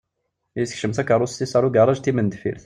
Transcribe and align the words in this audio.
Isekcem 0.63 0.91
takeṛṛust-is 0.93 1.53
ar 1.57 1.63
ugaṛaj 1.67 1.97
d 1.99 2.03
timendeffirt. 2.03 2.59